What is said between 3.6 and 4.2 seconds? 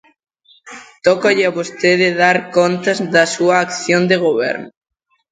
acción de